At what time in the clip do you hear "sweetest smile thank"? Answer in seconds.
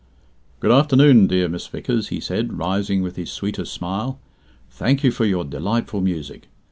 3.31-5.03